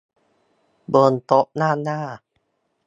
[0.93, 2.01] บนโต๊ะด้านหน้า